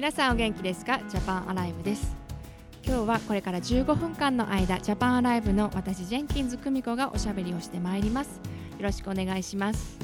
[0.00, 0.98] 皆さんお元気ですか？
[1.10, 2.16] ジャパンアライブです。
[2.86, 8.40] 今日はこれから15分間の間ジャパンアライブの私ジェンキンズ久美子がおしゃべりをしてまいります。
[8.78, 9.98] よろしくお願いします、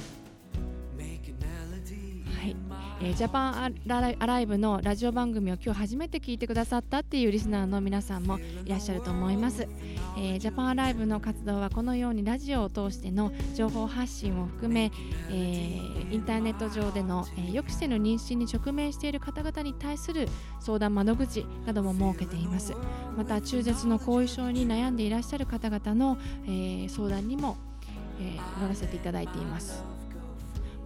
[2.99, 9.69] えージャパンアラアライブのラジオ番組を今日初めて聞いてくださったっていうリスナーの皆さんもいらっしゃると思います、
[10.17, 14.91] えージャパンアライブの活動はこのようにラジオを通しての情報発信を含め、
[15.31, 20.29] えーインターネット上での、えー予期せぬ妊娠に直面している方々に対する
[20.61, 22.75] 相談窓口なども設けています。
[23.17, 27.57] また中絶の後遺症に悩んでいらっしゃる方々の、えー相談にも、
[28.21, 29.96] えー乗らせていただいています。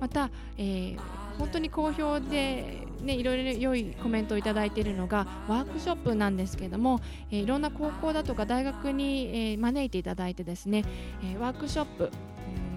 [0.00, 0.98] また、えー
[1.38, 7.00] 本当に好評で、ね、いろいろ良いコメントをいただいているのがワークショップなんですけれども、
[7.30, 10.84] えーいろんな高校だとか大学に、えー招いていただいてですね、
[11.24, 12.10] えーワークショップ、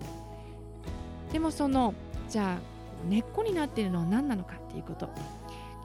[1.32, 1.94] でもその
[2.30, 2.71] じゃあ
[3.08, 5.10] 根っこになっているのは何なのかっていうこと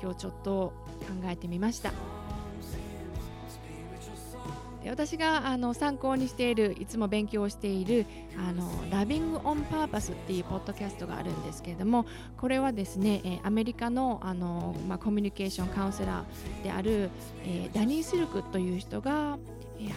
[0.03, 1.93] 今日ちょっと考えてみました。
[4.87, 8.07] で私があの参考にしているいつも勉強をしている
[8.39, 12.07] あのラビング・オン・パーパスっていうポッドキャストがあるんですけれども
[12.37, 17.11] これはですね、えアメリカのあの、まあ、コミュニケーションカウンセラーである、
[17.45, 19.39] えーダニー・シルクという人が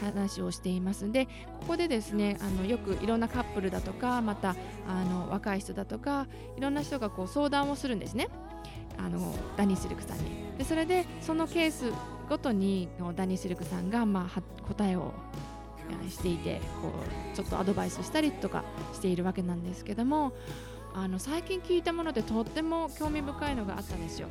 [0.02, 1.12] 話をしています。
[1.12, 1.32] でこ
[1.70, 4.56] こでですねあのよくいろんなカップルだとかまた
[4.88, 8.30] あの若い人だとかいろんな人がこう相談をするんですね。
[8.98, 10.24] あのダニー・シルクさんに。
[10.58, 11.92] でそれでそのケース
[12.28, 15.14] ごとにダニー・シルクさんが、まあ、答えを
[16.10, 16.92] していてこ
[17.34, 18.64] うちょっとアドバイスしたりとか
[18.94, 20.34] しているわけなんですけども
[20.94, 24.28] あの最近聞いたものでとっても興味深いのがあったんですよ。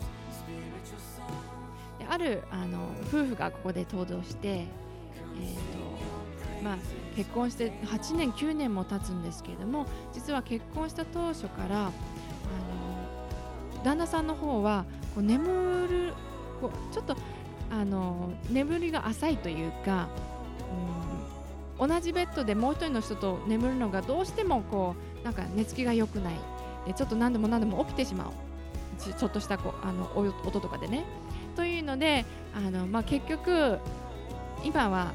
[1.99, 4.67] であるあの夫婦がここで登場して、
[5.41, 6.77] えーとまあ、
[7.17, 14.85] 結婚して8年9年も経つんですけれども実は結婚した当初からあの旦那さんの方は
[15.15, 16.13] こう眠る
[16.61, 17.17] こうちょっと
[17.71, 20.09] あの眠りが浅いというか、
[21.79, 26.35] うん、同じベッドでもう一人の人と眠るのがどうしてもこうなんか寝つきが良くない
[26.87, 28.33] でちょっと何度も何度も起きてしまう
[28.99, 31.05] ちちょっとしたこうあの音とかでね。
[31.55, 32.25] というので
[32.55, 33.79] あの、まあ、結局
[34.65, 35.13] 今は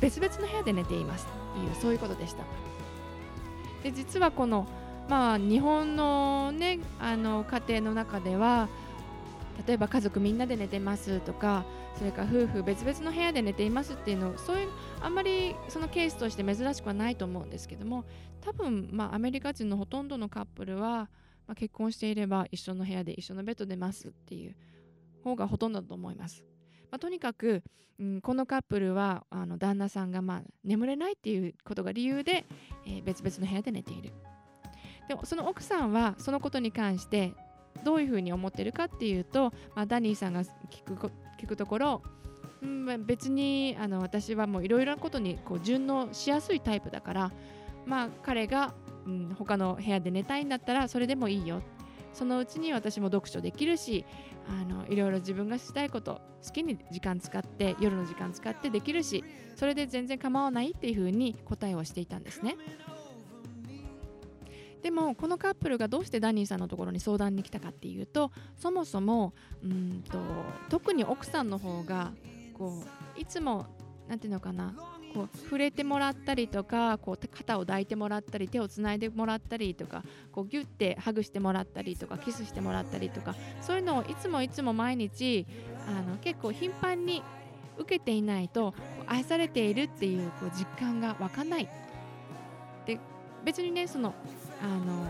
[0.00, 2.44] 別々の部屋で寝ていますというそういうことでした。
[3.82, 4.66] で実はこの、
[5.08, 8.68] まあ、日本の,、ね、あの家庭の中では
[9.66, 11.64] 例えば家族みんなで寝てますとか
[11.96, 14.68] それから夫婦別々の部屋で寝ていますっていうのそういう
[15.00, 18.04] あんまりそのケースとして珍しくはないと思うんですけども
[18.42, 21.08] 多分、まあ、アメリカ人のほとんどのカップルは、
[21.46, 24.54] まあ、結婚していれば一緒の部屋で一緒のベッドでますっていう
[25.24, 26.44] 方がほとんどだと思います。
[26.96, 27.62] まあ、とにかく、
[28.00, 32.46] うん、このカップルはあの旦那さんが、まあ、眠れないっていうことが理由で、
[32.86, 34.14] えー別々の部屋で寝ている。
[35.06, 37.34] でもその奥さんはそのことに関して
[37.84, 42.02] どういうふうに思ってるかっていうと、まあ、ダニーさんが聞く聞くところ、
[42.62, 47.32] うん別にあの私はもういろいろなことにこう順応しやすいタイプだから、
[47.84, 48.72] まあ、彼が
[49.06, 51.62] うん、他の部屋で寝たいんだったらそれでもいいよ
[52.16, 54.06] そのうちに私も読書できるし
[54.48, 59.22] あのいろいろ自分がしたいこと好きに時間使って夜の時間使ってできるし
[59.54, 62.56] それで全然構わないっていうふうに答えをしていたんですね。
[64.82, 70.18] でもこのカップルがどうしてダニーさんのところに相談に来たかっていうとそもそもうんと
[70.68, 72.12] 特に奥さんの方が
[72.54, 72.84] こ
[73.16, 73.66] ういつも
[74.08, 74.74] 何て言うのかな
[75.14, 85.46] こう触れてもらったりとかこう肩を抱いてもらったり手をつないでもらったりとかこうギュッてハグしてもらったりとかキスしてもらったりとかそういうのをいつもいつも毎日
[85.86, 87.22] あの結構頻繁に
[87.78, 88.74] 受けていないと
[89.06, 91.68] 愛されているっていうこう実感が湧かない。
[92.86, 92.98] で
[93.44, 94.14] 別にねその
[94.62, 95.06] あの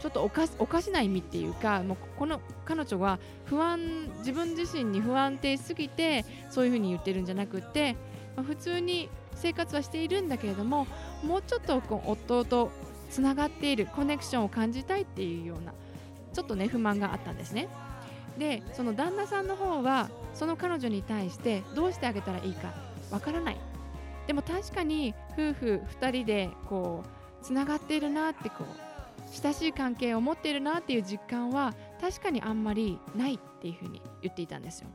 [0.00, 7.96] ちょっとおかおかしな意味っていうかもうこの彼女は不安自分自身に不安定すぎてそういうふうに言ってるんじゃなくて
[8.36, 10.86] まあ、普通に生活はしているんだけれども
[11.22, 12.70] もうちょっとこう夫と
[13.10, 15.72] つながっているコネクションを感じたいっていうような
[16.32, 17.68] ちょっとね不満があったんですね。
[18.38, 22.74] でその旦那さんの方はその彼女に対してどうしてあげたらいいか
[23.12, 23.56] わからない
[24.26, 34.88] でも確かに夫婦2人でこうつながっているなってこう親しい関係を持っているなっていう実感は確かにあんまりないっていうふうに言っていたんですよ。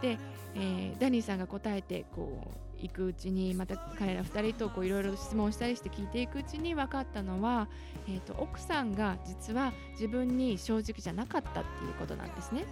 [0.00, 0.18] で
[0.54, 7.68] えー、ダニーさんが答えてこう行くうちにまた彼ら2人といろいろ質問したりして聞いていくうちに分かったのは、
[8.08, 12.64] えーと、奥さんが実は自分に正直じゃなかったっていうことなんですね。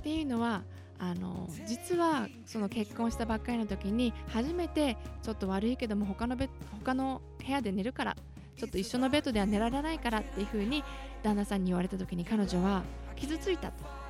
[0.00, 0.62] っていうのは
[0.98, 6.36] あの実はその結婚したばっかりの時に初めてちょっと悪いけども他の
[6.80, 8.16] 他の部屋で寝るから
[8.56, 10.84] ちょっと一緒のベッドでは寝られないからっていう風に
[11.22, 12.82] 旦那さんに言われた時に彼女は
[13.16, 14.03] 傷ついたと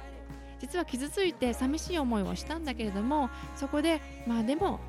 [0.64, 4.80] 実は傷ついて寂しい思いをしたんだけれどもそこでまあでも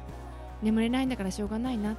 [0.62, 1.98] 眠れないんだからしょうがないな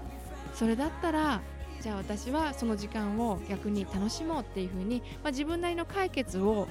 [0.55, 1.43] それだったら
[1.83, 6.69] じゃあ私はその時間を逆に楽しもうっていうふうに、まあ、自分なりの解決を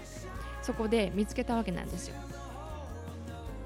[0.64, 2.16] そこで見つけたわけなんですよ。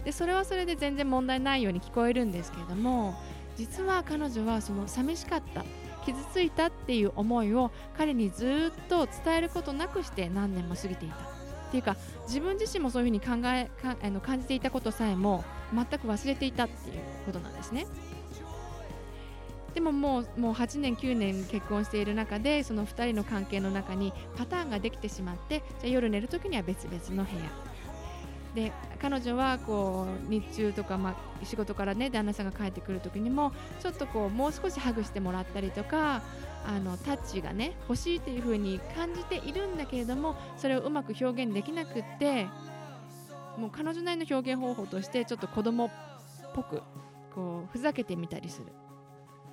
[0.04, 3.16] でそれはそれで全然問題ないように聞こえるんですけれども
[3.56, 5.64] 実は彼女はその寂しかった
[6.06, 11.49] 傷ついたっていう思いを彼にずっと伝えることなくして何年も過ぎていた。
[11.69, 11.95] っていうか
[12.27, 16.95] 自分自身もそういうふうに考えかあの感じていたことさえも全く忘れていたっていう
[17.27, 17.86] ことなんですね。
[19.75, 27.69] でももうもう8年9年結婚している中でその2人の関係の中にパターンができてしまってじゃ夜寝る時には別々の部屋
[28.56, 36.24] で彼女はこう日中とか、まあ、仕事からね旦那さんが帰ってくる時にもちょっとこうもう少しハグしてもらったりとか
[36.66, 42.48] あのタッチがね欲しいっていう風に感じているんだけれどもそれをうまく表現できなくって
[43.58, 45.92] もう彼女なりの表現方法としてちょっと子供っ
[46.54, 46.82] ぽく
[47.34, 48.68] こうふざけてみたりする。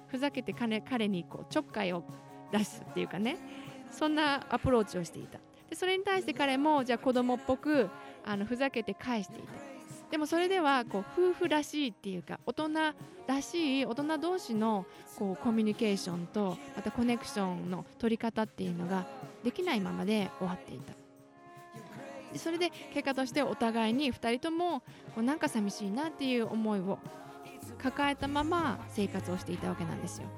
[0.09, 2.05] ふざけて彼彼にこうちょっかいを
[2.53, 3.39] 出すっていうかね
[3.91, 5.41] そんなアプローチをしていた。
[5.69, 7.89] でそれに対して彼もじゃあ子供っぽく
[8.25, 9.76] あのふざけて返していた。
[10.17, 12.71] でもそれではこう夫婦らしいっていうか大人
[13.27, 14.87] らしい大人同士の
[15.19, 19.07] こうコミュニケーションとまたコネクションの取り方っていうのが
[19.45, 20.95] できないままで終わっていた
[22.39, 24.81] それで結果としてお互いに2人とも
[25.15, 26.99] こうなんか寂しいなっていう思いを
[27.77, 30.29] 抱えたまま生活をしていたわけなんですよ。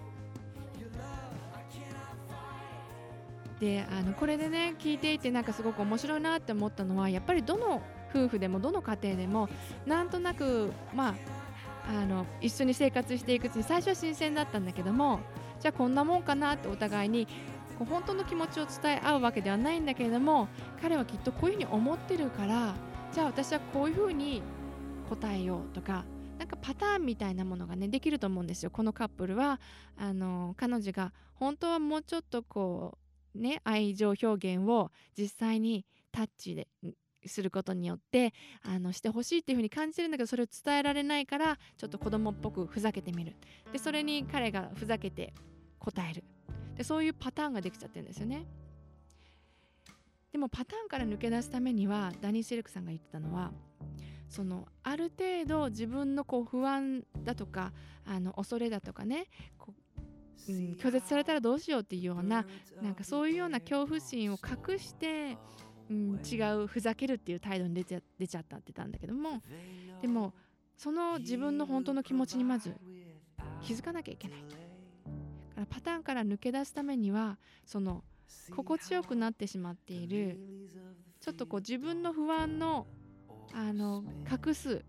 [3.60, 7.80] であのこれでね聞いていてなんかすごく面白いなって思ったのはやっぱりどの
[8.14, 9.48] 夫婦でもどの家庭でも
[9.86, 11.14] なんとなくまあ
[11.88, 15.20] あの一緒に生活していくうちに最初は新鮮だったんだけども
[15.60, 17.26] じゃあこんなもんかなってお互いに
[17.78, 20.48] 本当の気持ちを伝え合うわけではないんだけれども
[20.82, 22.74] 彼はきっとこういうふうに思ってるから
[23.12, 24.42] じゃあ私はこういうふうに
[25.08, 26.04] 答えようとか
[26.38, 28.70] なんかパターンみたいなものがねできると思うんですよ。
[28.70, 29.60] このカップルは
[29.96, 32.98] あの彼女が本当はもうちょっとこ
[33.34, 36.68] うね愛情表現を実際にタッチで
[37.28, 38.32] することによって
[38.62, 43.36] あのしてほしいっていう風に感じてるんだけどそれを伝えられないからちょっと子供っぽくふざけてみる。
[43.72, 45.32] でそれに彼がふざけて
[45.78, 46.24] 答える。
[46.76, 48.46] でそういうパターンができちゃってるんですよね。
[50.32, 53.52] でもパターンから抜け出すためにはダニー・シェルクさんが言ってたのは
[54.28, 57.72] そのある程度自分のこう不安だとか
[58.04, 59.74] あの恐れだとかねこ
[60.48, 62.46] う、うん、拒絶されたらどうしようっていうような
[62.82, 65.38] なんかそういうような恐怖心を隠して
[65.90, 69.42] うん、違うふざけるっていう態度に出ちゃ出ちゃったって言ったんだけども
[70.02, 70.34] でも
[70.76, 72.74] その自分の本当の気持ちにまず
[73.62, 74.56] 気づかなきゃいけないか
[75.56, 78.04] らパターンから抜け出すためにはその
[78.54, 80.38] 心地よくなってしまっている
[81.20, 82.86] ちょっとこう自分の不安の
[83.54, 84.84] あの隠す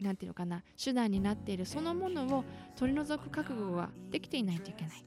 [0.00, 2.44] なんていうのかな手段になっているそのものを
[2.76, 5.04] 取り除く覚悟ができていないといけない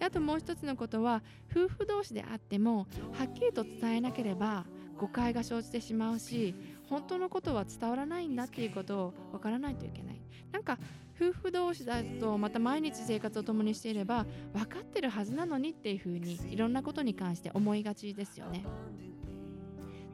[0.00, 4.64] であともう一つのことは夫婦同士であってもはっきりと伝えなければ
[4.96, 6.54] 誤解が生じてしまうし
[6.88, 10.20] 本当のことは伝わらないんだっていうことを分からないといけない。
[10.52, 10.78] なんか
[11.14, 18.64] 夫婦同士だとまた毎日生活を共にしていれば分かってるはずなのにっていうふうにいろんなことに関して思いがちですよね。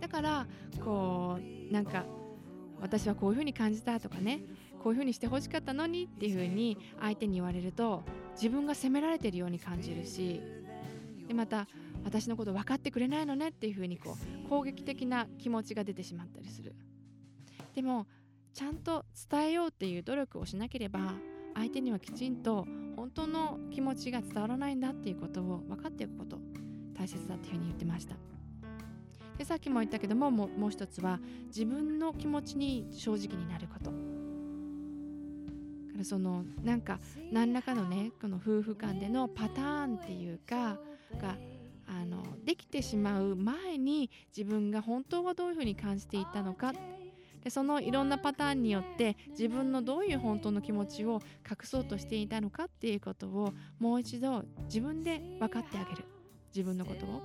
[0.00, 0.47] だから
[0.85, 1.38] こ
[1.71, 2.05] うなんか
[2.81, 4.43] 私はこういうふうに感じたとかね
[4.83, 8.02] こういうふうにしてほしかったのにっていうふうに相手に言われると
[8.37, 10.40] 自分が責められているように感じるし
[11.26, 11.66] でまた
[12.05, 14.16] 私のこと分かってくれないのねっていうふうにこ
[14.47, 16.76] う攻撃的な気持ちが出てしまったりする。
[17.75, 18.07] でも
[18.55, 21.14] ちゃんと伝えようっていう努力をしなければ
[21.55, 22.66] 相手にはきちんと
[22.97, 26.38] 本当の気持ちが伝わらないんだっていうことを分かっていくこと
[26.95, 28.16] 大切だっていうふうに言ってました。
[29.37, 34.25] でさっきも言ったけどももう一つは自分の気持ちに正直になること。
[35.97, 36.99] からそのなんか
[37.33, 40.79] 何らかのねこの夫婦間でのパターンっていうか
[41.21, 41.37] が
[41.88, 46.73] あのできてしまう前に自分が本当はどういうふうに感じていたのか
[47.43, 56.05] でそのいろんなパターンによって自分のどういう本当の気持ちを隠そうとしていたのかっていうことをもう一度自分で分かってあげる
[56.55, 57.23] 自分のことを。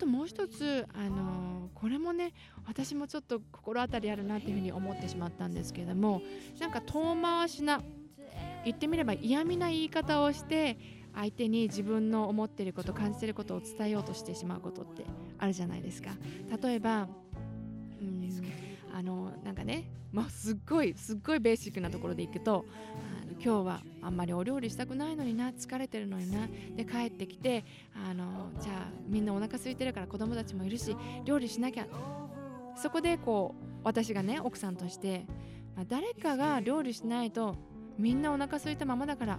[0.00, 2.32] ともう一つ、あのー、これもね
[2.66, 6.22] 私もちょっと心当たりあるなっていうふうに思ってしまったんですけども
[6.58, 7.82] なんか遠回しな
[8.64, 10.78] 言ってみれば嫌味な言い方をして
[11.14, 15.04] 相手に自分の思っていること感じていることを伝えようとしてしまうことって
[15.38, 16.10] あるじゃないですか。
[16.62, 17.08] 例えば
[18.00, 18.20] うん
[18.92, 22.66] あのなんかね、まあ、すっごいすっごいベーシックなところでいくと
[23.42, 26.46] 今日はあんまりお料理したくないのにな疲れてるのにな。
[26.76, 30.94] で帰ってきてあのじゃあみんなお腹空いてるから子供たちもいるし
[31.24, 31.86] 料理しなきゃ。
[32.76, 35.26] そこでこう私がね奥さんとして、
[35.74, 37.56] まあ、誰かが料理しないと
[37.98, 39.34] みんなお腹空いたままだから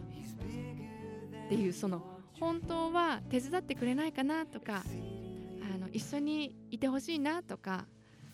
[1.45, 2.03] っていうその
[2.39, 4.83] 本当は手伝ってくれないかなとか
[5.75, 7.85] あの一緒にいてほしいなとか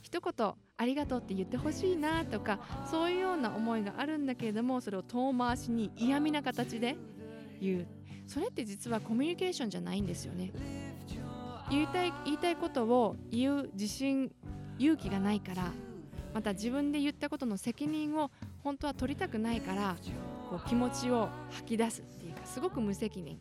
[0.02, 6.96] 一言ありがとうって言ってほしいなとかそういうような思いがあるんだけれどもそれを遠回しに嫌味な形で
[7.60, 7.88] 言う。
[8.28, 10.52] それって実はコミュニケーションじゃないんですよね。
[11.70, 14.32] 言いたい言いたいことを言う自信
[14.78, 15.72] 勇気がないから
[16.34, 18.30] また自分で言ったことの責任を
[18.64, 19.96] 本当は取りたくないから
[20.50, 23.40] こう気持ちを吐き出すっていうかすごく無責任。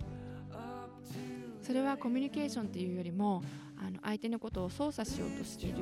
[1.60, 3.42] それはコミュニケーションっていうよりも
[3.76, 5.78] あの相手のことを操作しようとしている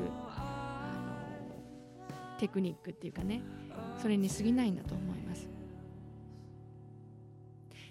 [2.39, 3.43] テクニックっていうかね
[4.01, 5.49] それに過ぎないんだと思います。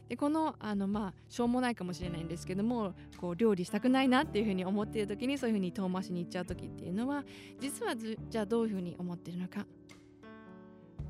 [0.09, 7.23] でこのあのまあしょうもないかもしれないんですけどもこう料理したくないなっていうふうに思っている時にそういうふうに遠回しに行っちゃう時っていうのは
[7.59, 9.65] 実はじゃあどういうふうに思ってるのか。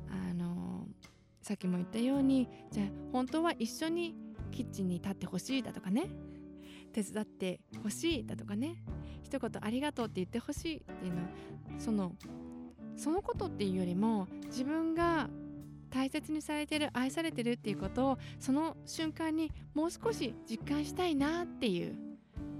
[0.08, 0.86] あの
[1.42, 4.14] さっきも言ったようにじゃあ本当は一緒に
[4.50, 6.08] キッチンに立ってほしいだとかね。
[6.92, 8.76] 手伝ってほしいだとかね。
[9.22, 11.20] 一言ありがとうって言ってほしいっていうの
[11.78, 12.14] その
[12.96, 15.28] そのことっていうよりも自分が
[15.90, 21.96] 大切にされてる愛されてるっていうことをその瞬間にもう少し実感したいなっていう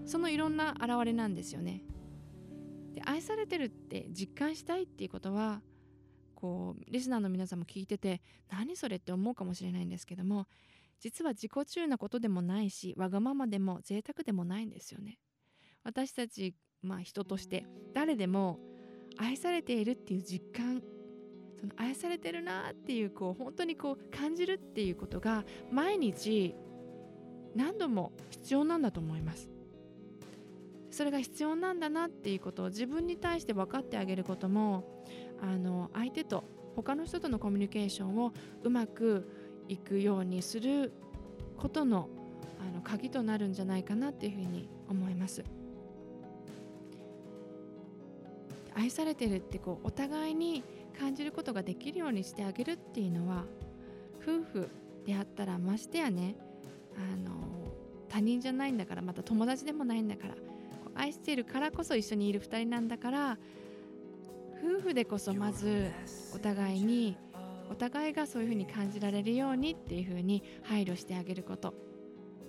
[0.07, 1.83] そのいろんな現れなんですよね。
[2.93, 5.62] で愛されてるって実感したいっていうことは
[6.35, 10.47] こうリスナーの皆さんも聞いてて何それって思うかもしれないんですけども
[11.00, 15.19] 実は自己中なことでもないしわがままでも贅沢でもないんですよね。
[15.83, 18.59] 私たち、まあ、人として誰でも
[19.16, 20.83] 愛されているっていう実感
[21.59, 26.54] その愛されてるなっていうこう本当にこう感じるっていうことが毎日
[27.54, 29.49] 何度も必要なんだと思います。
[30.90, 35.04] それが必要なんだなっていうことを自分に対して分かってあげることも
[35.42, 36.44] あの相手と
[36.76, 39.28] 他の人とのコミュニケーションをうまく
[39.68, 40.92] いくようにする
[41.56, 42.09] ことの
[42.61, 45.42] あの鍵となるんじゃないかなっていうふうに思います。
[48.75, 50.64] 愛されてるってこうお互いに
[50.99, 53.45] 感じることができるようにしてあげるっていうのは
[54.23, 54.71] 夫婦
[55.07, 56.37] であったらましてやね
[56.97, 57.35] あの
[58.09, 60.35] 他人じゃないんだからまた友達でもないんだから
[60.95, 63.38] 愛しているからこそ一緒にいる2人なんだから
[64.64, 65.90] 夫婦でこそまず
[66.35, 67.16] お互いに
[67.71, 71.75] お互いがそういうふうに感じられるようにっていうふうに配慮してあげること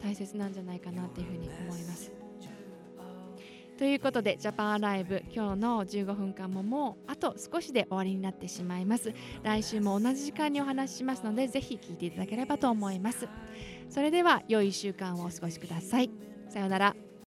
[0.02, 2.25] 大切なんじゃないかなっていうふうに思います。
[3.78, 9.14] ということでジャパンライブ今日の15分間ももうあと少しで終わりになってしまいます。
[9.44, 13.28] 来週も同じ時間にお話ししますのでぜひ聞いていただければと思います。
[13.90, 16.10] それでは良い1週間をお過ごしください。
[16.50, 17.05] さようなら。